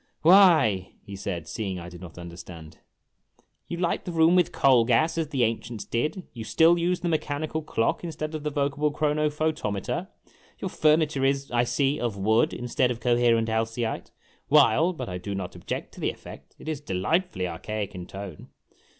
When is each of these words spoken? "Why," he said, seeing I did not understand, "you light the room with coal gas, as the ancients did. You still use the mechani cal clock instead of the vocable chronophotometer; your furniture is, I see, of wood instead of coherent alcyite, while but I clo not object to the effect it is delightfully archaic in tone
"Why," 0.23 0.93
he 1.03 1.15
said, 1.15 1.47
seeing 1.47 1.77
I 1.77 1.87
did 1.87 2.01
not 2.01 2.17
understand, 2.17 2.79
"you 3.67 3.77
light 3.77 4.03
the 4.03 4.11
room 4.11 4.35
with 4.35 4.51
coal 4.51 4.83
gas, 4.83 5.15
as 5.15 5.27
the 5.27 5.43
ancients 5.43 5.85
did. 5.85 6.23
You 6.33 6.43
still 6.43 6.79
use 6.79 7.01
the 7.01 7.07
mechani 7.07 7.47
cal 7.51 7.61
clock 7.61 8.03
instead 8.03 8.33
of 8.33 8.41
the 8.41 8.49
vocable 8.49 8.91
chronophotometer; 8.91 10.07
your 10.57 10.69
furniture 10.69 11.23
is, 11.23 11.51
I 11.51 11.65
see, 11.65 11.99
of 11.99 12.17
wood 12.17 12.51
instead 12.51 12.89
of 12.89 12.99
coherent 12.99 13.47
alcyite, 13.47 14.09
while 14.47 14.91
but 14.91 15.07
I 15.07 15.19
clo 15.19 15.35
not 15.35 15.55
object 15.55 15.93
to 15.93 15.99
the 15.99 16.09
effect 16.09 16.55
it 16.57 16.67
is 16.67 16.81
delightfully 16.81 17.47
archaic 17.47 17.93
in 17.93 18.07
tone 18.07 18.49